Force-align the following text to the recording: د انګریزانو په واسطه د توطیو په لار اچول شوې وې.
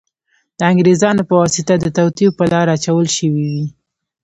د 0.57 0.59
انګریزانو 0.71 1.27
په 1.29 1.33
واسطه 1.41 1.73
د 1.79 1.85
توطیو 1.97 2.35
په 2.37 2.43
لار 2.51 2.67
اچول 2.75 3.07
شوې 3.17 3.45
وې. 3.53 3.65